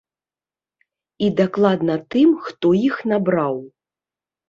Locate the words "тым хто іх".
2.17-2.95